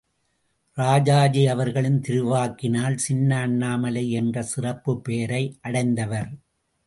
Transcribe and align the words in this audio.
ராஜாஜி 0.77 1.47
அவர்களின் 1.47 2.01
திருவாக்கினால் 2.01 2.95
சின்ன 2.95 3.39
அண்ணாமலை 3.39 4.11
என்ற 4.11 4.41
சிறப்புப் 4.41 5.03
பெயரை 5.03 5.59
அடைந்தவர். 5.61 6.31